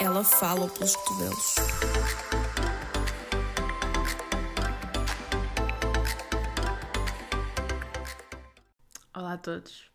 Ela 0.00 0.24
fala 0.24 0.68
pelos 0.68 0.96
cotovelos. 0.96 1.54
Olá 9.14 9.34
a 9.34 9.38
todos. 9.38 9.90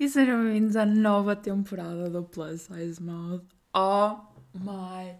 E 0.00 0.08
sejam 0.08 0.42
bem-vindos 0.42 0.74
à 0.74 0.84
nova 0.84 1.36
temporada 1.36 2.10
do 2.10 2.24
Plus 2.24 2.62
Size 2.62 3.00
Mouth. 3.00 3.44
Oh 3.74 4.18
my 4.54 5.16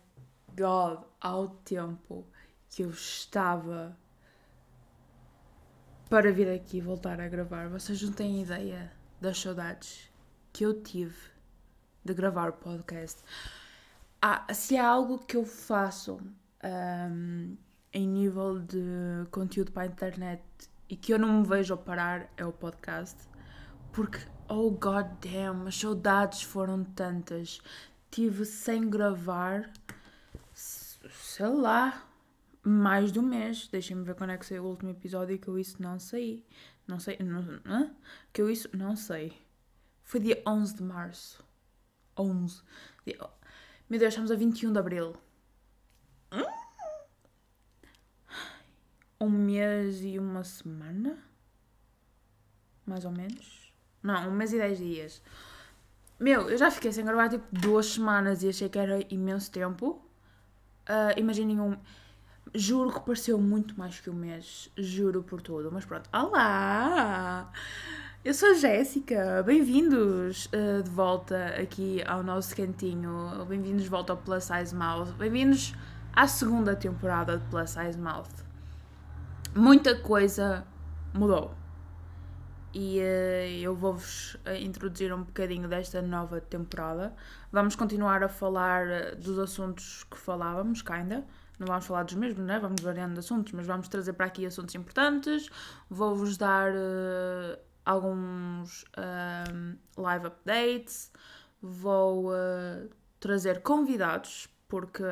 god! 0.57 1.05
Ao 1.21 1.49
tempo 1.65 2.27
que 2.69 2.83
eu 2.83 2.91
estava 2.91 3.97
para 6.13 6.31
vir 6.31 6.47
aqui 6.51 6.79
voltar 6.79 7.19
a 7.23 7.27
gravar, 7.27 7.71
vocês 7.71 8.03
não 8.03 8.13
têm 8.13 8.43
ideia 8.43 8.93
das 9.19 9.41
saudades 9.41 10.13
que 10.53 10.63
eu 10.63 10.83
tive 10.83 11.17
de 12.05 12.13
gravar 12.13 12.51
o 12.51 12.53
podcast. 12.53 13.23
Ah, 14.21 14.47
se 14.53 14.77
há 14.77 14.87
algo 14.87 15.21
que 15.21 15.39
eu 15.39 15.47
faço 15.47 16.21
um, 16.63 17.57
em 17.95 18.07
nível 18.07 18.59
de 18.59 19.27
conteúdo 19.31 19.73
para 19.73 19.85
a 19.85 19.87
internet 19.87 20.43
e 20.87 20.97
que 20.97 21.15
eu 21.15 21.19
não 21.19 21.41
me 21.41 21.49
vejo 21.49 21.73
a 21.73 21.79
parar 21.79 22.31
é 22.37 22.45
o 22.45 22.53
podcast. 22.53 23.17
Porque, 23.91 24.19
oh 24.51 24.71
god 24.71 25.07
damn, 25.23 25.67
as 25.67 25.77
saudades 25.77 26.43
foram 26.43 26.85
tantas. 26.85 27.59
Tive 28.11 28.45
sem 28.45 28.91
gravar, 28.91 29.71
sei 30.53 31.49
lá, 31.49 32.07
mais 32.63 33.13
de 33.13 33.19
um 33.19 33.23
mês. 33.23 33.69
Deixem-me 33.69 34.05
ver 34.05 34.15
quando 34.15 34.31
é 34.31 34.39
que 34.39 34.47
saiu 34.47 34.65
o 34.65 34.69
último 34.69 34.91
episódio 34.91 35.39
que 35.39 35.49
eu 35.49 35.59
isso 35.59 35.81
não 35.83 35.99
sei. 35.99 36.47
Não 36.87 36.99
sei, 36.99 37.19
não, 37.19 37.61
hã? 37.65 37.95
que 38.33 38.43
eu 38.43 38.51
isso 38.51 38.69
não 38.77 38.97
sei. 38.97 39.33
Foi 40.03 40.21
dia 40.21 40.43
11 40.47 40.77
de 40.77 40.83
março. 40.83 41.45
11. 42.17 42.63
Dia, 43.07 43.19
meu 43.89 43.99
Deus, 43.99 44.13
estamos 44.13 44.31
a 44.31 44.37
21 44.37 44.73
de 44.73 44.79
abril. 44.79 45.17
Um 49.21 49.31
mês 49.31 50.03
e 50.03 50.19
uma 50.19 50.43
semana? 50.43 51.17
Mais 52.85 53.05
ou 53.05 53.13
menos? 53.13 53.73
Não, 54.03 54.29
um 54.29 54.33
mês 54.33 54.53
e 54.53 54.59
dez 54.59 54.79
dias. 54.79 55.23
Meu, 56.19 56.51
eu 56.51 56.59
já 56.59 56.73
fiquei 56.73 56.91
sem 56.91 57.05
gravar 57.05 57.29
tipo 57.29 57.45
duas 57.53 57.87
semanas 57.87 58.43
e 58.43 58.49
achei 58.49 58.69
que 58.69 58.79
era 58.79 58.99
imenso 59.15 59.49
tempo. 59.53 60.05
Uh, 60.89 61.17
imaginem 61.17 61.61
um. 61.61 61.79
Juro 62.55 62.93
que 62.93 63.01
pareceu 63.01 63.39
muito 63.39 63.79
mais 63.79 63.99
que 64.01 64.11
um 64.11 64.15
mês. 64.15 64.71
Juro 64.77 65.23
por 65.23 65.41
tudo. 65.41 65.71
Mas 65.73 65.87
pronto. 65.87 66.11
Olá! 66.13 67.51
Eu 68.23 68.35
sou 68.35 68.51
a 68.51 68.55
Jéssica. 68.55 69.43
Bem-vindos 69.43 70.47
uh, 70.47 70.83
de 70.83 70.91
volta 70.91 71.47
aqui 71.59 72.03
ao 72.07 72.23
nosso 72.23 72.55
cantinho. 72.55 73.45
Bem-vindos 73.47 73.85
de 73.85 73.89
volta 73.89 74.13
ao 74.13 74.19
Plus 74.19 74.45
Size 74.45 74.75
Mouth. 74.75 75.13
Bem-vindos 75.17 75.73
à 76.13 76.27
segunda 76.27 76.77
temporada 76.77 77.39
de 77.39 77.45
Plus 77.49 77.71
Size 77.71 77.99
Mouth. 77.99 78.45
Muita 79.55 79.97
coisa 79.97 80.67
mudou. 81.15 81.55
E 82.75 82.99
uh, 82.99 83.63
eu 83.63 83.75
vou-vos 83.75 84.37
introduzir 84.61 85.15
um 85.15 85.23
bocadinho 85.23 85.69
desta 85.69 86.03
nova 86.03 86.39
temporada. 86.39 87.15
Vamos 87.51 87.77
continuar 87.77 88.23
a 88.23 88.29
falar 88.29 89.15
dos 89.17 89.39
assuntos 89.39 90.05
que 90.05 90.19
falávamos, 90.19 90.83
kinda 90.83 91.25
não 91.59 91.67
vamos 91.67 91.87
falar 91.87 92.05
dos 92.05 92.15
mesmos, 92.15 92.45
né? 92.45 92.59
vamos 92.59 92.81
variando 92.81 93.15
de 93.15 93.21
assuntos, 93.21 93.53
mas 93.53 93.67
vamos 93.67 93.89
trazer 93.89 94.13
para 94.15 94.27
aqui 94.27 94.45
assuntos 94.47 94.75
importantes. 94.75 95.49
Vou-vos 95.89 96.37
dar 96.37 96.73
uh, 96.73 97.59
alguns 97.85 98.83
uh, 98.83 99.79
live 99.97 100.27
updates, 100.27 101.13
vou 101.61 102.31
uh, 102.31 102.89
trazer 103.21 103.63
convidados, 103.63 104.49
porque 104.69 105.05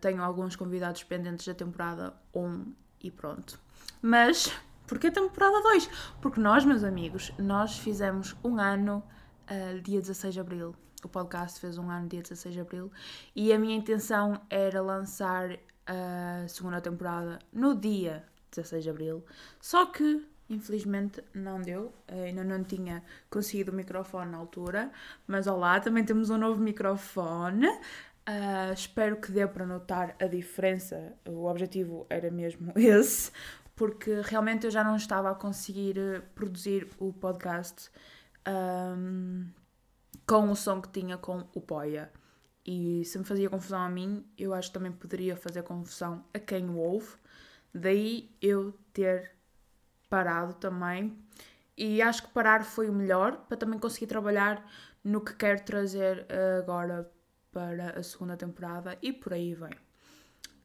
tenho 0.00 0.24
alguns 0.24 0.56
convidados 0.56 1.04
pendentes 1.04 1.46
da 1.46 1.54
temporada 1.54 2.12
1 2.34 2.74
e 3.00 3.12
pronto. 3.12 3.60
Mas, 4.02 4.52
porque 4.88 5.06
a 5.06 5.12
temporada 5.12 5.62
2? 5.62 5.88
Porque 6.20 6.40
nós, 6.40 6.64
meus 6.64 6.82
amigos, 6.82 7.32
nós 7.38 7.78
fizemos 7.78 8.34
um 8.42 8.58
ano 8.58 9.04
dia 9.84 10.00
16 10.00 10.34
de 10.34 10.40
Abril 10.40 10.74
o 11.06 11.08
podcast 11.08 11.60
fez 11.60 11.78
um 11.78 11.88
ano 11.88 12.08
dia 12.08 12.20
16 12.20 12.54
de 12.54 12.60
Abril 12.60 12.92
e 13.34 13.52
a 13.52 13.58
minha 13.58 13.76
intenção 13.76 14.40
era 14.50 14.82
lançar 14.82 15.56
a 15.86 16.46
segunda 16.48 16.80
temporada 16.80 17.38
no 17.52 17.74
dia 17.74 18.24
16 18.50 18.82
de 18.82 18.90
Abril. 18.90 19.24
Só 19.60 19.86
que, 19.86 20.26
infelizmente, 20.50 21.22
não 21.32 21.60
deu. 21.62 21.92
Ainda 22.08 22.42
não 22.42 22.62
tinha 22.64 23.02
conseguido 23.30 23.70
o 23.70 23.74
microfone 23.74 24.32
na 24.32 24.38
altura. 24.38 24.90
Mas 25.26 25.46
olá, 25.46 25.78
também 25.78 26.04
temos 26.04 26.28
um 26.28 26.36
novo 26.36 26.60
microfone. 26.60 27.68
Uh, 27.68 28.72
espero 28.74 29.20
que 29.20 29.30
dê 29.30 29.46
para 29.46 29.64
notar 29.64 30.16
a 30.20 30.26
diferença. 30.26 31.12
O 31.24 31.44
objetivo 31.44 32.04
era 32.10 32.30
mesmo 32.32 32.72
esse, 32.76 33.30
porque 33.76 34.20
realmente 34.24 34.64
eu 34.64 34.70
já 34.72 34.82
não 34.82 34.96
estava 34.96 35.30
a 35.30 35.34
conseguir 35.34 35.96
produzir 36.34 36.88
o 36.98 37.12
podcast. 37.12 37.90
Um, 38.48 39.46
com 40.26 40.50
o 40.50 40.56
som 40.56 40.80
que 40.80 40.88
tinha 40.88 41.16
com 41.16 41.46
o 41.54 41.60
Poia. 41.60 42.10
E 42.64 43.04
se 43.04 43.18
me 43.18 43.24
fazia 43.24 43.48
confusão 43.48 43.80
a 43.80 43.88
mim, 43.88 44.24
eu 44.36 44.52
acho 44.52 44.68
que 44.68 44.74
também 44.74 44.92
poderia 44.92 45.36
fazer 45.36 45.62
confusão 45.62 46.24
a 46.34 46.38
quem 46.38 46.68
o 46.68 46.76
ouve. 46.76 47.14
Daí 47.72 48.34
eu 48.42 48.76
ter 48.92 49.32
parado 50.08 50.54
também. 50.54 51.16
E 51.76 52.02
acho 52.02 52.22
que 52.24 52.30
parar 52.30 52.64
foi 52.64 52.88
o 52.88 52.92
melhor 52.92 53.36
para 53.46 53.56
também 53.56 53.78
conseguir 53.78 54.06
trabalhar 54.06 54.66
no 55.04 55.20
que 55.20 55.34
quero 55.34 55.62
trazer 55.62 56.26
agora 56.58 57.08
para 57.52 57.98
a 57.98 58.02
segunda 58.02 58.36
temporada 58.36 58.98
e 59.00 59.12
por 59.12 59.32
aí 59.32 59.54
vem. 59.54 59.72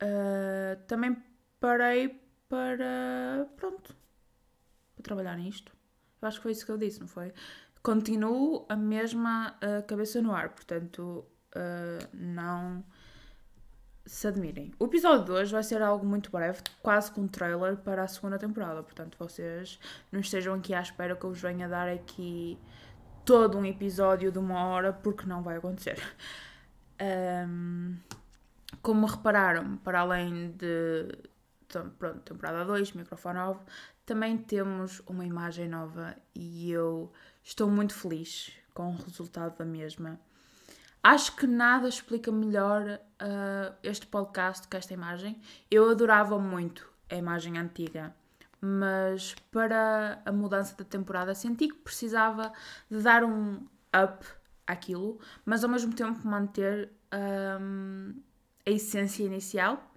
Uh, 0.01 0.75
também 0.87 1.15
parei 1.59 2.19
para. 2.49 3.47
Pronto. 3.55 3.95
Para 4.95 5.03
trabalhar 5.03 5.37
nisto. 5.37 5.71
Eu 6.21 6.27
acho 6.27 6.37
que 6.37 6.43
foi 6.43 6.51
isso 6.51 6.65
que 6.65 6.71
eu 6.71 6.77
disse, 6.77 6.99
não 6.99 7.07
foi? 7.07 7.31
Continuo 7.81 8.65
a 8.69 8.75
mesma 8.75 9.55
uh, 9.57 9.85
cabeça 9.85 10.21
no 10.21 10.33
ar, 10.33 10.49
portanto, 10.49 11.25
uh, 11.55 12.07
não 12.13 12.83
se 14.05 14.27
admirem. 14.27 14.73
O 14.79 14.85
episódio 14.85 15.25
de 15.25 15.31
hoje 15.31 15.51
vai 15.51 15.63
ser 15.63 15.81
algo 15.81 16.05
muito 16.05 16.31
breve, 16.31 16.61
quase 16.81 17.11
com 17.11 17.21
um 17.21 17.27
trailer 17.27 17.77
para 17.77 18.03
a 18.03 18.07
segunda 18.07 18.37
temporada, 18.37 18.81
portanto, 18.83 19.17
vocês 19.17 19.79
não 20.11 20.19
estejam 20.19 20.55
aqui 20.55 20.73
à 20.73 20.81
espera 20.81 21.15
que 21.15 21.23
eu 21.23 21.29
vos 21.29 21.41
venha 21.41 21.67
dar 21.67 21.87
aqui 21.87 22.57
todo 23.23 23.57
um 23.57 23.65
episódio 23.65 24.31
de 24.31 24.39
uma 24.39 24.65
hora, 24.65 24.91
porque 24.91 25.25
não 25.25 25.41
vai 25.41 25.57
acontecer. 25.57 26.01
Um, 27.47 27.95
como 28.81 29.05
repararam, 29.05 29.77
para 29.77 30.01
além 30.01 30.51
de 30.51 31.07
pronto, 31.97 32.19
temporada 32.19 32.65
2, 32.65 32.93
microfone 32.93 33.39
novo, 33.39 33.61
também 34.05 34.37
temos 34.37 35.01
uma 35.07 35.25
imagem 35.25 35.67
nova 35.67 36.15
e 36.35 36.71
eu 36.71 37.11
Estou 37.43 37.69
muito 37.69 37.93
feliz 37.93 38.51
com 38.73 38.91
o 38.91 38.95
resultado 38.95 39.57
da 39.57 39.65
mesma. 39.65 40.19
Acho 41.03 41.35
que 41.35 41.47
nada 41.47 41.89
explica 41.89 42.31
melhor 42.31 42.83
uh, 42.87 43.75
este 43.81 44.05
podcast 44.05 44.67
que 44.67 44.77
esta 44.77 44.93
imagem. 44.93 45.41
Eu 45.69 45.89
adorava 45.89 46.37
muito 46.37 46.87
a 47.09 47.15
imagem 47.15 47.57
antiga, 47.57 48.15
mas 48.61 49.33
para 49.51 50.21
a 50.23 50.31
mudança 50.31 50.75
da 50.77 50.85
temporada 50.85 51.33
senti 51.33 51.67
que 51.67 51.75
precisava 51.75 52.53
de 52.89 53.01
dar 53.01 53.23
um 53.23 53.65
up 53.87 54.23
àquilo, 54.67 55.19
mas 55.43 55.63
ao 55.63 55.69
mesmo 55.69 55.93
tempo 55.93 56.25
manter 56.27 56.91
um, 57.59 58.13
a 58.65 58.69
essência 58.69 59.23
inicial. 59.23 59.91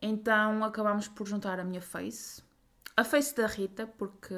Então 0.00 0.62
acabamos 0.62 1.08
por 1.08 1.26
juntar 1.26 1.58
a 1.58 1.64
minha 1.64 1.82
face 1.82 2.40
a 2.96 3.04
face 3.04 3.34
da 3.34 3.46
Rita, 3.46 3.86
porque 3.86 4.34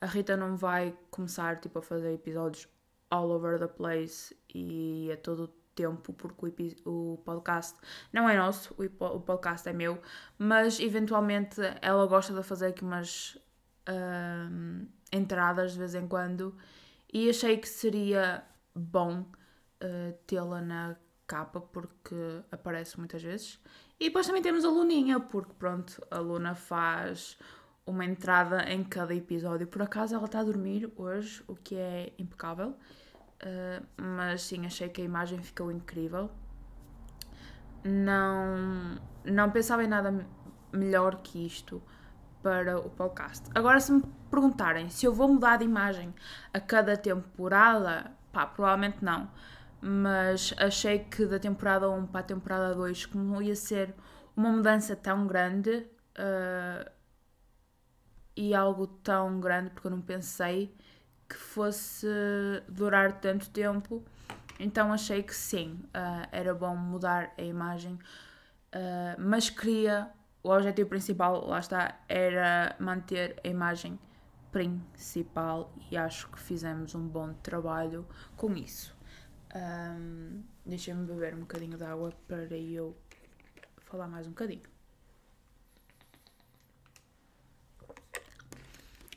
a 0.00 0.06
Rita 0.06 0.36
não 0.36 0.56
vai 0.56 0.96
começar 1.10 1.60
tipo, 1.60 1.78
a 1.78 1.82
fazer 1.82 2.14
episódios 2.14 2.68
all 3.10 3.30
over 3.30 3.58
the 3.58 3.66
place 3.66 4.36
e 4.54 5.10
a 5.12 5.16
todo 5.16 5.44
o 5.44 5.48
tempo, 5.74 6.12
porque 6.12 6.76
o, 6.84 7.14
o 7.14 7.18
podcast 7.18 7.78
não 8.12 8.28
é 8.28 8.36
nosso, 8.36 8.74
o, 8.78 9.04
o, 9.04 9.20
podcast 9.20 9.68
é 9.68 9.72
meu, 9.72 10.00
mas 10.38 10.78
eventualmente 10.78 11.60
ela 11.80 12.06
gosta 12.06 12.32
de 12.32 12.42
fazer 12.42 12.68
aqui 12.68 12.84
umas 12.84 13.36
uh, 13.88 14.86
entradas 15.12 15.72
de 15.72 15.78
vez 15.78 15.94
em 15.94 16.06
quando 16.06 16.56
e 17.12 17.28
achei 17.28 17.56
que 17.56 17.68
seria 17.68 18.44
bom 18.74 19.20
uh, 19.20 20.12
tê-la 20.26 20.60
na 20.60 20.96
capa 21.26 21.60
porque 21.60 22.42
aparece 22.50 22.98
muitas 22.98 23.22
vezes. 23.22 23.60
E 23.98 24.06
depois 24.06 24.26
também 24.26 24.42
temos 24.42 24.64
a 24.64 24.68
Luninha, 24.68 25.20
porque 25.20 25.52
pronto, 25.58 26.04
a 26.10 26.18
Luna 26.18 26.54
faz 26.54 27.38
uma 27.90 28.04
entrada 28.04 28.62
em 28.70 28.82
cada 28.84 29.14
episódio. 29.14 29.66
Por 29.66 29.82
acaso 29.82 30.14
ela 30.14 30.24
está 30.24 30.40
a 30.40 30.44
dormir 30.44 30.90
hoje, 30.96 31.42
o 31.46 31.54
que 31.54 31.74
é 31.74 32.12
impecável. 32.18 32.70
Uh, 33.42 33.86
mas 33.96 34.42
sim, 34.42 34.66
achei 34.66 34.88
que 34.88 35.00
a 35.00 35.04
imagem 35.04 35.42
ficou 35.42 35.70
incrível. 35.72 36.30
Não, 37.82 38.98
não 39.24 39.50
pensava 39.50 39.82
em 39.82 39.88
nada 39.88 40.26
melhor 40.72 41.16
que 41.16 41.46
isto 41.46 41.82
para 42.42 42.78
o 42.78 42.90
podcast. 42.90 43.48
Agora, 43.54 43.80
se 43.80 43.92
me 43.92 44.02
perguntarem 44.30 44.88
se 44.88 45.06
eu 45.06 45.12
vou 45.12 45.28
mudar 45.28 45.58
de 45.58 45.64
imagem 45.64 46.14
a 46.52 46.60
cada 46.60 46.96
temporada, 46.96 48.10
pá, 48.32 48.46
provavelmente 48.46 48.98
não. 49.02 49.30
Mas 49.80 50.54
achei 50.58 51.00
que 51.00 51.24
da 51.24 51.38
temporada 51.38 51.88
1 51.90 52.06
para 52.06 52.20
a 52.20 52.24
temporada 52.24 52.74
2, 52.74 53.06
como 53.06 53.40
ia 53.40 53.56
ser 53.56 53.94
uma 54.36 54.50
mudança 54.50 54.94
tão 54.94 55.26
grande 55.26 55.86
uh, 56.18 56.90
e 58.40 58.54
algo 58.54 58.86
tão 58.86 59.38
grande, 59.38 59.68
porque 59.68 59.86
eu 59.86 59.90
não 59.90 60.00
pensei 60.00 60.74
que 61.28 61.36
fosse 61.36 62.06
durar 62.66 63.20
tanto 63.20 63.50
tempo, 63.50 64.02
então 64.58 64.90
achei 64.94 65.22
que 65.22 65.34
sim, 65.34 65.78
uh, 65.88 66.26
era 66.32 66.54
bom 66.54 66.74
mudar 66.74 67.34
a 67.36 67.42
imagem, 67.42 67.92
uh, 67.94 69.14
mas 69.18 69.50
queria 69.50 70.10
o 70.42 70.48
objetivo 70.48 70.88
principal, 70.88 71.46
lá 71.46 71.58
está, 71.58 72.00
era 72.08 72.74
manter 72.80 73.38
a 73.44 73.48
imagem 73.48 73.98
principal 74.50 75.70
e 75.90 75.96
acho 75.98 76.26
que 76.30 76.40
fizemos 76.40 76.94
um 76.94 77.06
bom 77.06 77.34
trabalho 77.42 78.06
com 78.38 78.56
isso. 78.56 78.96
Um, 79.54 80.42
Deixem-me 80.64 81.04
beber 81.04 81.34
um 81.34 81.40
bocadinho 81.40 81.76
de 81.76 81.84
água 81.84 82.10
para 82.26 82.56
eu 82.56 82.96
falar 83.84 84.08
mais 84.08 84.26
um 84.26 84.30
bocadinho. 84.30 84.62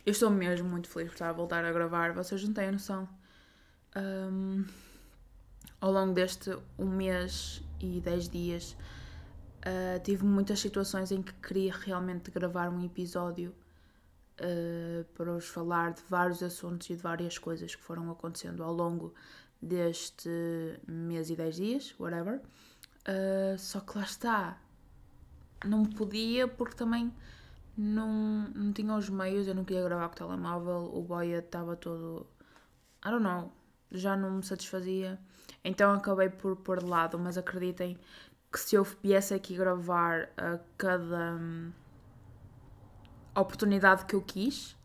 Eu 0.06 0.12
estou 0.12 0.30
mesmo 0.30 0.68
muito 0.70 0.90
feliz 0.90 1.10
por 1.10 1.16
estar 1.16 1.30
a 1.30 1.34
voltar 1.34 1.64
a 1.64 1.72
gravar, 1.72 2.14
vocês 2.14 2.44
não 2.44 2.54
têm 2.54 2.72
noção. 2.72 3.08
Um, 3.96 4.66
ao 5.80 5.92
longo 5.92 6.14
deste 6.14 6.58
um 6.78 6.88
mês 6.88 7.62
e 7.80 8.02
dez 8.02 8.28
dias 8.28 8.76
Uh, 9.64 9.98
tive 10.04 10.26
muitas 10.26 10.60
situações 10.60 11.10
em 11.10 11.22
que 11.22 11.32
queria 11.36 11.74
realmente 11.74 12.30
gravar 12.30 12.68
um 12.68 12.84
episódio 12.84 13.56
uh, 14.42 15.06
para 15.14 15.32
vos 15.32 15.48
falar 15.48 15.94
de 15.94 16.02
vários 16.10 16.44
assuntos 16.44 16.90
e 16.90 16.98
de 16.98 17.02
várias 17.02 17.38
coisas 17.38 17.74
que 17.74 17.82
foram 17.82 18.12
acontecendo 18.12 18.62
ao 18.62 18.74
longo 18.74 19.14
deste 19.62 20.30
mês 20.86 21.30
e 21.30 21.36
10 21.38 21.56
dias, 21.56 21.96
whatever. 21.98 22.42
Uh, 23.08 23.58
só 23.58 23.80
que 23.80 23.98
lá 23.98 24.04
está. 24.04 24.62
Não 25.64 25.86
podia 25.86 26.46
porque 26.46 26.76
também 26.76 27.14
não, 27.78 28.50
não 28.50 28.72
tinha 28.72 28.96
os 28.96 29.10
meios, 29.10 29.48
eu 29.48 29.56
não 29.56 29.66
queria 29.66 29.84
gravar 29.84 30.08
com 30.10 30.16
o 30.16 30.18
telemóvel, 30.18 30.92
o 30.94 31.02
boia 31.02 31.40
estava 31.40 31.76
todo. 31.76 32.28
I 33.06 33.10
don't 33.10 33.24
know, 33.24 33.52
já 33.92 34.16
não 34.16 34.32
me 34.32 34.44
satisfazia. 34.44 35.20
Então 35.64 35.92
acabei 35.94 36.30
por 36.30 36.56
pôr 36.56 36.80
de 36.80 36.86
lado, 36.86 37.18
mas 37.18 37.38
acreditem 37.38 37.98
que 38.52 38.60
se 38.60 38.76
eu 38.76 38.84
viesse 38.84 39.34
aqui 39.34 39.56
gravar 39.56 40.30
a 40.38 40.60
cada 40.78 41.36
hum, 41.36 41.72
oportunidade 43.36 44.06
que 44.06 44.16
eu 44.16 44.22
quis, 44.22 44.78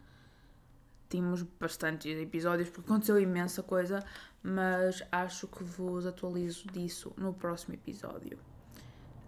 tínhamos 1.09 1.43
bastantes 1.43 2.19
episódios 2.19 2.71
porque 2.71 2.91
aconteceu 2.91 3.21
imensa 3.21 3.63
coisa, 3.63 4.03
mas 4.43 5.03
acho 5.13 5.47
que 5.47 5.63
vos 5.63 6.07
atualizo 6.07 6.67
disso 6.69 7.13
no 7.17 7.35
próximo 7.35 7.75
episódio. 7.75 8.39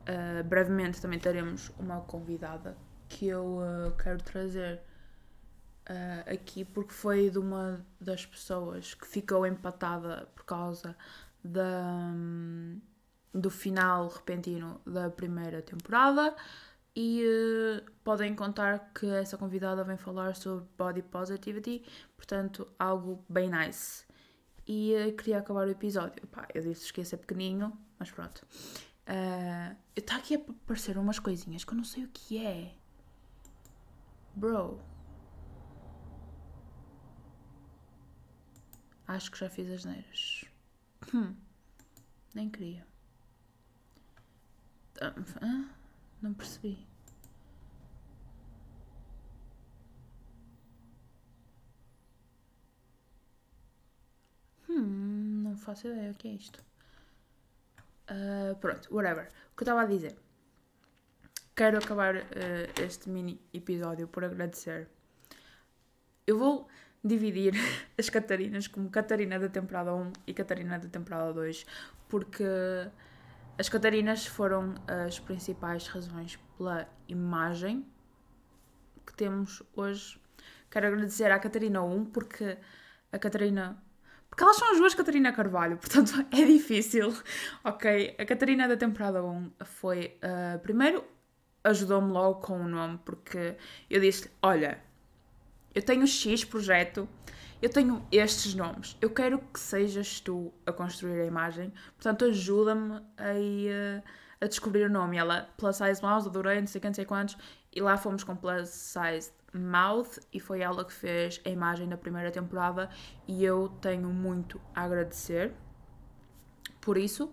Uh, 0.01 0.43
brevemente 0.45 1.01
também 1.01 1.19
teremos 1.19 1.71
uma 1.79 2.01
convidada 2.01 2.77
que 3.11 3.27
eu 3.27 3.59
uh, 3.59 3.91
quero 4.03 4.23
trazer 4.23 4.81
uh, 5.91 6.33
aqui 6.33 6.65
porque 6.65 6.93
foi 6.93 7.29
de 7.29 7.39
uma 7.39 7.85
das 8.01 8.25
pessoas 8.25 8.95
que 8.95 9.07
ficou 9.07 9.45
empatada 9.45 10.29
por 10.35 10.45
causa 10.45 10.97
da. 11.45 12.11
Um, 12.15 12.81
do 13.33 13.49
final 13.49 14.09
repentino 14.09 14.81
da 14.85 15.09
primeira 15.09 15.63
temporada 15.63 16.35
e 16.97 17.23
uh, 17.25 17.91
podem 18.03 18.35
contar 18.35 18.91
que 18.93 19.07
essa 19.07 19.39
convidada 19.39 19.85
vem 19.85 19.97
falar 19.97 20.35
sobre 20.35 20.67
body 20.77 21.03
positivity, 21.03 21.85
portanto, 22.17 22.67
algo 22.77 23.25
bem 23.29 23.49
nice. 23.49 24.05
E 24.67 25.15
queria 25.17 25.39
acabar 25.39 25.67
o 25.67 25.71
episódio. 25.71 26.27
Pá, 26.27 26.49
eu 26.53 26.63
disse 26.63 26.93
que 26.93 27.05
ser 27.05 27.19
pequeninho, 27.19 27.73
mas 27.99 28.11
pronto. 28.11 28.45
Está 29.97 30.17
aqui 30.17 30.35
a 30.35 30.39
aparecer 30.39 30.99
umas 30.99 31.19
coisinhas 31.19 31.65
que 31.65 31.73
eu 31.73 31.77
não 31.77 31.85
sei 31.85 32.05
o 32.05 32.09
que 32.09 32.45
é. 32.45 32.80
Bro. 34.41 34.81
Acho 39.07 39.31
que 39.31 39.39
já 39.39 39.51
fiz 39.51 39.71
as 39.71 39.85
neiras. 39.85 40.47
Hum, 41.15 41.37
nem 42.35 42.49
queria. 42.49 42.87
Ah, 45.03 45.13
não 46.23 46.33
percebi. 46.33 46.87
Hum, 54.71 55.43
não 55.43 55.55
faço 55.59 55.87
ideia 55.87 56.13
o 56.13 56.15
que 56.15 56.29
é 56.29 56.33
isto. 56.33 56.65
Uh, 58.09 58.57
pronto, 58.59 58.89
whatever. 58.95 59.29
O 59.53 59.57
que 59.57 59.63
eu 59.63 59.65
estava 59.65 59.83
a 59.83 59.87
dizer. 59.87 60.17
Quero 61.61 61.77
acabar 61.77 62.17
uh, 62.17 62.83
este 62.83 63.11
mini 63.11 63.39
episódio 63.53 64.09
por 64.09 64.25
agradecer. 64.25 64.89
Eu 66.27 66.39
vou 66.39 66.67
dividir 67.05 67.53
as 68.01 68.09
Catarinas 68.09 68.67
como 68.67 68.89
Catarina 68.89 69.39
da 69.39 69.51
temporada 69.51 69.95
1 69.95 70.11
e 70.27 70.33
Catarina 70.33 70.79
da 70.79 70.89
temporada 70.89 71.35
2, 71.35 71.67
porque 72.09 72.45
as 73.59 73.69
Catarinas 73.69 74.25
foram 74.25 74.75
as 75.07 75.19
principais 75.19 75.87
razões 75.87 76.39
pela 76.57 76.89
imagem 77.07 77.87
que 79.07 79.13
temos 79.13 79.63
hoje. 79.77 80.19
Quero 80.71 80.87
agradecer 80.87 81.31
à 81.31 81.39
Catarina 81.39 81.83
1 81.83 82.07
porque 82.07 82.57
a 83.13 83.19
Catarina. 83.19 83.77
Porque 84.31 84.43
elas 84.43 84.57
são 84.57 84.73
as 84.73 84.79
duas 84.79 84.95
Catarina 84.95 85.31
Carvalho, 85.31 85.77
portanto 85.77 86.25
é 86.33 86.43
difícil. 86.43 87.15
Ok, 87.63 88.17
a 88.19 88.25
Catarina 88.25 88.67
da 88.67 88.79
temporada 88.79 89.23
1 89.23 89.51
foi. 89.63 90.17
Uh, 90.25 90.59
primeiro 90.61 91.20
ajudou-me 91.65 92.11
logo 92.13 92.41
com 92.41 92.61
o 92.61 92.69
nome, 92.69 92.99
porque 93.05 93.57
eu 93.89 94.01
disse: 94.01 94.31
Olha, 94.43 94.81
eu 95.75 95.83
tenho 95.83 96.07
X 96.07 96.45
projeto 96.45 97.09
eu 97.63 97.69
tenho 97.69 98.07
estes 98.11 98.55
nomes, 98.55 98.97
eu 99.03 99.11
quero 99.11 99.39
que 99.39 99.61
sejas 99.61 100.19
tu 100.19 100.53
a 100.65 100.73
construir 100.73 101.21
a 101.21 101.27
imagem, 101.27 101.71
portanto 101.95 102.25
ajuda-me 102.25 103.03
a, 103.19 103.35
eh, 103.39 104.03
a, 104.41 104.47
descobrir 104.47 104.85
o 104.85 104.89
nome. 104.89 105.19
ela, 105.19 105.47
plus 105.59 105.77
size 105.77 106.03
mouse, 106.03 106.27
adorei, 106.27 106.59
não 106.59 106.67
sei 106.67 106.81
quantos, 106.81 106.97
sei 106.97 107.05
quantos, 107.05 107.37
e 107.71 107.83
lá 107.83 107.99
fomos 107.99 108.25
com 108.25 108.35
plus 108.35 108.71
size 108.71 109.31
mouth 109.53 110.19
e 110.33 110.41
foi 110.41 110.61
ela 110.61 110.85
que 110.87 110.93
fez 110.93 111.41
a 111.45 111.51
imagem 111.51 111.87
da 111.87 111.99
primeira 111.99 112.31
temporada 112.31 112.89
e 113.29 113.45
eu 113.45 113.69
tenho 113.83 114.09
muito 114.09 114.59
a 114.75 114.85
agradecer 114.85 115.53
por 116.81 116.97
isso. 116.97 117.27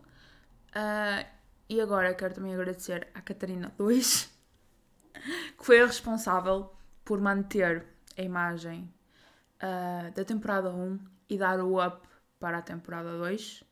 Uh, 0.75 1.37
e 1.70 1.82
agora 1.82 2.14
quero 2.14 2.34
também 2.34 2.54
agradecer 2.54 3.08
à 3.14 3.22
Catarina 3.22 3.74
2, 3.78 4.32
que 5.58 5.66
foi 5.66 5.82
a 5.82 5.86
responsável 5.86 6.72
por 7.04 7.20
manter 7.20 7.86
a 8.18 8.22
imagem 8.22 8.92
uh, 9.58 10.12
da 10.14 10.24
temporada 10.24 10.70
1 10.70 11.00
e 11.30 11.38
dar 11.38 11.60
o 11.60 11.86
up 11.86 12.08
para 12.40 12.60
a 12.60 12.62
temporada 12.62 13.18
2. 13.18 13.64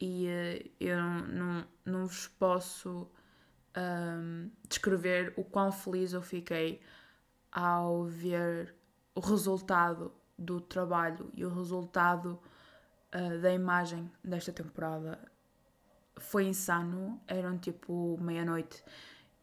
E 0.00 0.26
uh, 0.26 0.70
eu 0.80 0.96
não, 0.98 1.26
não, 1.26 1.66
não 1.84 2.06
vos 2.06 2.28
posso 2.28 3.10
um, 3.76 4.50
descrever 4.68 5.32
o 5.36 5.44
quão 5.44 5.72
feliz 5.72 6.12
eu 6.12 6.22
fiquei 6.22 6.80
ao 7.50 8.04
ver 8.04 8.74
o 9.14 9.20
resultado 9.20 10.12
do 10.36 10.60
trabalho 10.60 11.30
e 11.34 11.44
o 11.44 11.48
resultado 11.48 12.40
uh, 13.14 13.40
da 13.40 13.52
imagem 13.52 14.10
desta 14.22 14.52
temporada. 14.52 15.18
Foi 16.16 16.44
insano, 16.44 17.20
eram 17.26 17.58
tipo 17.58 18.18
meia-noite 18.20 18.82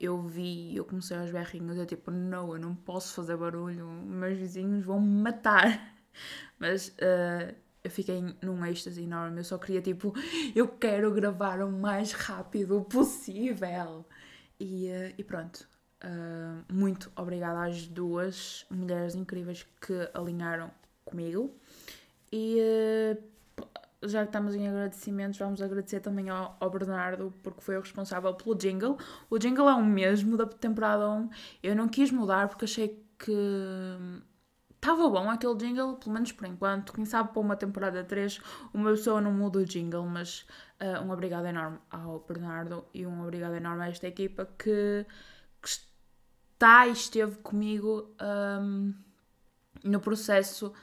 eu 0.02 0.20
vi, 0.20 0.76
eu 0.76 0.84
comecei 0.84 1.16
aos 1.16 1.30
berrinhos, 1.30 1.78
eu 1.78 1.86
tipo, 1.86 2.10
não, 2.10 2.54
eu 2.54 2.60
não 2.60 2.74
posso 2.76 3.14
fazer 3.14 3.38
barulho, 3.38 3.86
meus 3.88 4.36
vizinhos 4.36 4.84
vão 4.84 5.00
me 5.00 5.22
matar. 5.22 5.96
Mas 6.58 6.90
uh, 6.90 7.56
eu 7.84 7.92
fiquei 7.92 8.20
num 8.42 8.66
êxtase 8.66 9.04
enorme, 9.04 9.40
eu 9.40 9.44
só 9.44 9.60
queria 9.60 9.82
tipo, 9.82 10.12
eu 10.56 10.68
quero 10.68 11.14
gravar 11.14 11.62
o 11.62 11.72
mais 11.72 12.14
rápido 12.14 12.82
possível. 12.82 14.04
E, 14.60 14.90
uh, 14.90 15.14
e 15.20 15.24
pronto, 15.24 15.68
uh, 16.04 16.74
muito 16.74 17.12
obrigada 17.16 17.66
às 17.66 17.88
duas 17.88 18.66
mulheres 18.72 19.14
incríveis 19.14 19.68
que 19.80 20.10
alinharam 20.16 20.72
comigo. 21.06 21.56
E 22.32 22.58
já 24.04 24.22
que 24.22 24.30
estamos 24.30 24.56
em 24.56 24.68
agradecimentos, 24.68 25.38
vamos 25.38 25.62
agradecer 25.62 26.00
também 26.00 26.30
ao, 26.30 26.58
ao, 26.60 26.70
Bernardo, 26.70 27.34
porque 27.44 27.62
foi 27.62 27.78
o 27.78 27.82
responsável 27.82 28.34
pelo 28.34 28.56
jingle. 28.56 28.98
O 29.30 29.38
jingle 29.38 29.70
é 29.70 29.74
o 29.74 29.84
mesmo 29.84 30.38
da 30.38 30.46
temporada 30.46 31.10
1. 31.10 31.30
Eu 31.62 31.76
não 31.76 31.88
quis 31.88 32.12
mudar 32.12 32.48
porque 32.48 32.66
achei 32.66 33.06
que 33.20 33.32
estava 34.82 35.08
bom 35.08 35.30
aquele 35.30 35.56
jingle, 35.56 35.96
pelo 35.98 36.14
menos 36.14 36.32
por 36.32 36.48
enquanto. 36.48 36.94
Quem 36.94 37.06
sabe 37.06 37.32
para 37.32 37.40
uma 37.40 37.56
temporada 37.56 38.04
3 38.04 38.42
uma 38.74 38.90
pessoa 38.90 39.22
não 39.22 39.32
muda 39.32 39.60
o 39.60 39.66
jingle, 39.66 40.06
mas 40.08 40.48
uh, 40.82 41.06
um 41.06 41.12
obrigado 41.12 41.46
enorme 41.46 41.78
ao 41.92 42.20
Bernardo 42.22 42.86
e 42.94 43.06
um 43.06 43.22
obrigado 43.22 43.54
enorme 43.54 43.84
a 43.84 43.90
esta 43.90 44.08
equipa 44.08 44.46
que, 44.58 45.06
que 45.62 45.70
está 45.70 46.88
e 46.88 46.92
esteve 46.92 47.38
comigo 47.38 48.16
um, 48.20 48.94
no 49.84 50.00
processo 50.00 50.74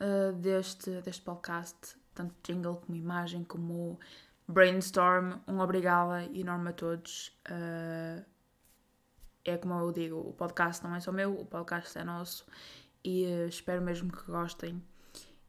uh, 0.00 0.32
deste, 0.32 1.02
deste 1.02 1.22
podcast, 1.22 1.96
tanto 2.14 2.34
jingle 2.42 2.76
como 2.76 2.96
imagem, 2.96 3.44
como 3.44 3.98
brainstorm. 4.46 5.40
Um 5.46 5.60
obrigada 5.60 6.24
enorme 6.32 6.70
a 6.70 6.72
todos. 6.72 7.28
Uh, 7.48 8.24
é 9.44 9.56
como 9.56 9.74
eu 9.74 9.92
digo, 9.92 10.16
o 10.16 10.32
podcast 10.32 10.84
não 10.84 10.94
é 10.94 11.00
só 11.00 11.10
meu, 11.10 11.34
o 11.34 11.44
podcast 11.44 11.98
é 11.98 12.04
nosso 12.04 12.46
e 13.04 13.26
uh, 13.26 13.48
espero 13.48 13.82
mesmo 13.82 14.12
que 14.12 14.24
gostem 14.30 14.82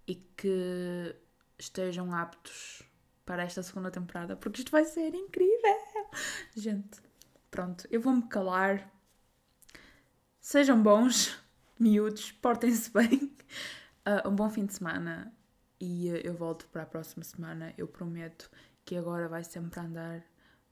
e 0.08 0.16
que 0.16 1.16
estejam 1.58 2.14
aptos 2.14 2.82
para 3.26 3.44
esta 3.44 3.64
segunda 3.64 3.92
temporada, 3.92 4.36
porque 4.36 4.60
isto 4.60 4.72
vai 4.72 4.84
ser 4.84 5.14
incrível! 5.14 6.10
Gente, 6.56 7.02
pronto, 7.50 7.88
eu 7.90 8.02
vou-me 8.02 8.24
calar. 8.24 8.92
Sejam 10.42 10.82
bons, 10.82 11.40
miúdos, 11.80 12.32
portem-se 12.32 12.92
bem. 12.92 13.34
Uh, 14.06 14.28
um 14.28 14.36
bom 14.36 14.50
fim 14.50 14.66
de 14.66 14.74
semana 14.74 15.34
e 15.84 16.10
uh, 16.10 16.16
eu 16.24 16.34
volto 16.34 16.66
para 16.68 16.84
a 16.84 16.86
próxima 16.86 17.26
semana. 17.26 17.74
Eu 17.78 17.88
prometo 17.88 18.50
que 18.86 18.96
agora 18.96 19.28
vai 19.28 19.44
sempre 19.44 19.82
andar. 19.82 20.24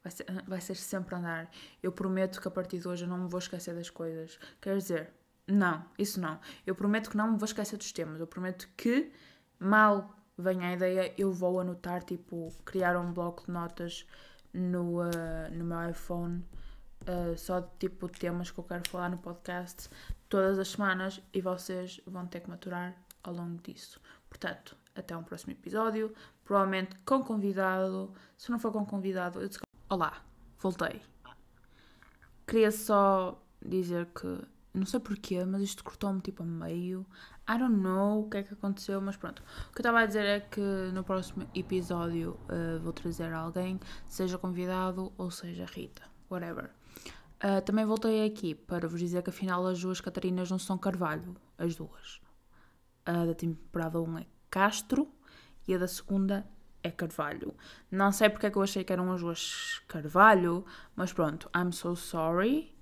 Vai 0.02 0.12
ser, 0.12 0.26
vai 0.48 0.62
ser 0.62 0.76
sempre 0.76 1.14
andar. 1.16 1.52
Eu 1.84 1.92
prometo 1.92 2.40
que 2.40 2.48
a 2.48 2.52
partir 2.52 2.80
de 2.80 2.88
hoje 2.88 3.04
eu 3.04 3.10
não 3.10 3.18
me 3.18 3.28
vou 3.28 3.40
esquecer 3.40 3.76
das 3.76 3.90
coisas. 3.90 4.40
Quer 4.62 4.78
dizer, 4.78 5.14
não, 5.46 5.86
isso 6.00 6.20
não. 6.20 6.40
Eu 6.66 6.74
prometo 6.74 7.10
que 7.10 7.18
não 7.18 7.34
me 7.34 7.38
vou 7.38 7.46
esquecer 7.46 7.76
dos 7.76 7.92
temas. 7.92 8.22
Eu 8.22 8.28
prometo 8.28 8.70
que, 8.78 9.12
mal 9.60 10.16
venha 10.38 10.70
a 10.70 10.74
ideia, 10.74 11.14
eu 11.18 11.32
vou 11.34 11.60
anotar, 11.60 12.04
tipo, 12.04 12.50
criar 12.64 12.98
um 12.98 13.12
bloco 13.12 13.46
de 13.46 13.52
notas 13.52 14.08
no, 14.54 15.02
uh, 15.02 15.52
no 15.52 15.66
meu 15.66 15.90
iPhone. 15.90 16.44
Uh, 17.02 17.38
só 17.38 17.60
de 17.60 17.70
tipo 17.80 18.08
temas 18.08 18.50
que 18.50 18.60
eu 18.60 18.64
quero 18.64 18.88
falar 18.88 19.10
no 19.10 19.18
podcast 19.18 19.90
todas 20.30 20.60
as 20.60 20.70
semanas 20.70 21.20
e 21.34 21.42
vocês 21.42 22.00
vão 22.06 22.28
ter 22.28 22.42
que 22.42 22.50
maturar 22.50 22.96
ao 23.24 23.34
longo 23.34 23.60
disso. 23.62 24.00
Portanto, 24.30 24.78
até 24.96 25.16
um 25.16 25.24
próximo 25.24 25.54
episódio, 25.54 26.14
provavelmente 26.44 26.96
com 27.06 27.24
convidado. 27.24 28.14
Se 28.38 28.52
não 28.52 28.60
for 28.60 28.72
com 28.72 28.86
convidado, 28.86 29.42
eu 29.42 29.48
desculpa. 29.48 29.68
Olá, 29.90 30.24
voltei. 30.60 31.02
Queria 32.48 32.72
só 32.72 33.42
dizer 33.66 34.08
que 34.08 34.46
não 34.74 34.86
sei 34.86 35.00
porquê, 35.00 35.44
mas 35.44 35.62
isto 35.62 35.84
cortou-me 35.84 36.22
tipo 36.22 36.44
a 36.44 36.46
meio. 36.46 37.06
I 37.50 37.58
don't 37.58 37.76
know 37.76 38.22
o 38.22 38.30
que 38.30 38.38
é 38.38 38.44
que 38.44 38.54
aconteceu, 38.54 39.02
mas 39.02 39.18
pronto. 39.18 39.44
O 39.70 39.74
que 39.74 39.80
eu 39.80 39.82
estava 39.82 40.00
a 40.00 40.06
dizer 40.06 40.26
é 40.26 40.40
que 40.40 40.62
no 40.94 41.04
próximo 41.04 41.48
episódio 41.54 42.40
uh, 42.50 42.80
vou 42.80 42.94
trazer 42.94 43.34
alguém, 43.34 43.80
seja 44.08 44.38
convidado 44.38 45.12
ou 45.18 45.30
seja 45.30 45.66
Rita, 45.66 46.04
whatever. 46.30 46.70
Uh, 47.44 47.62
também 47.66 47.86
voltei 47.86 48.26
aqui 48.26 48.54
para 48.54 48.88
vos 48.88 49.00
dizer 49.00 49.24
que 49.24 49.30
afinal 49.30 49.66
as 49.66 49.82
duas 49.82 50.00
Catarinas 50.00 50.50
não 50.50 50.60
são 50.60 50.78
Carvalho, 50.78 51.36
as 51.58 51.76
duas. 51.76 52.22
A 53.06 53.26
da 53.26 53.34
temporada 53.34 54.00
1 54.00 54.20
é 54.20 54.26
Castro 54.52 55.08
e 55.68 55.74
a 55.74 55.78
da 55.80 55.88
segunda 55.88 56.46
é 56.84 56.92
Carvalho. 56.92 57.56
Não 57.90 58.12
sei 58.12 58.30
porque 58.30 58.46
é 58.46 58.52
que 58.52 58.58
eu 58.58 58.62
achei 58.62 58.84
que 58.84 58.94
eram 58.94 59.12
as 59.12 59.22
duas 59.22 59.82
Carvalho, 59.88 60.66
mas 60.96 61.14
pronto, 61.14 61.50
I'm 61.56 61.72
so 61.72 61.96
sorry. 61.96 62.76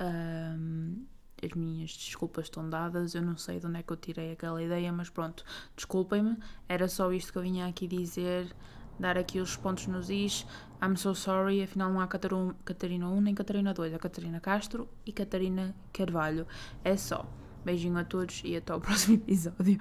Um, 0.00 1.04
as 1.42 1.52
minhas 1.52 1.90
desculpas 1.90 2.46
estão 2.46 2.68
dadas, 2.68 3.14
eu 3.14 3.22
não 3.22 3.36
sei 3.36 3.60
de 3.60 3.66
onde 3.66 3.78
é 3.78 3.82
que 3.82 3.92
eu 3.92 3.96
tirei 3.96 4.32
aquela 4.32 4.62
ideia, 4.62 4.92
mas 4.92 5.10
pronto, 5.10 5.44
desculpem-me, 5.74 6.36
era 6.68 6.88
só 6.88 7.12
isto 7.12 7.32
que 7.32 7.38
eu 7.38 7.42
vinha 7.42 7.66
aqui 7.66 7.86
dizer, 7.86 8.54
dar 8.98 9.18
aqui 9.18 9.38
os 9.40 9.56
pontos 9.56 9.86
nos 9.86 10.08
is. 10.10 10.46
I'm 10.82 10.96
so 10.96 11.14
sorry, 11.14 11.62
afinal 11.62 11.90
não 11.92 12.00
há 12.00 12.06
Catarina 12.06 13.08
1 13.08 13.20
nem 13.20 13.34
Catarina 13.34 13.74
2, 13.74 13.92
é 13.92 13.98
Catarina 13.98 14.40
Castro 14.40 14.88
e 15.04 15.12
Catarina 15.12 15.74
Carvalho. 15.92 16.46
É 16.84 16.96
só. 16.96 17.26
Beijinho 17.64 17.98
a 17.98 18.04
todos 18.04 18.42
e 18.44 18.56
até 18.56 18.72
o 18.74 18.78
próximo 18.80 19.16
episódio. 19.16 19.78